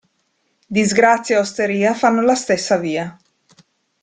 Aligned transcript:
Disgrazia 0.79 1.35
e 1.37 1.39
osteria 1.39 1.93
fanno 1.93 2.23
la 2.23 2.33
stessa 2.33 2.77
via. 2.77 3.15